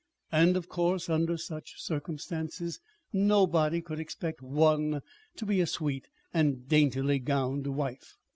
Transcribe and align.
And, 0.31 0.57
of 0.57 0.67
course, 0.67 1.11
under 1.11 1.37
such 1.37 1.79
circumstances, 1.79 2.79
nobody 3.13 3.83
could 3.83 3.99
expect 3.99 4.41
one 4.41 5.03
to 5.35 5.45
be 5.45 5.61
a 5.61 5.67
sweet 5.67 6.09
and 6.33 6.67
daintily 6.67 7.19
gowned 7.19 7.67
wife! 7.67 8.17